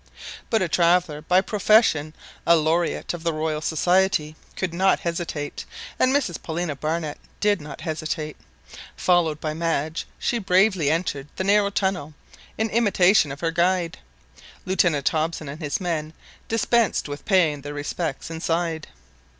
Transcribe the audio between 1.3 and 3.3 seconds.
profession, a laureate of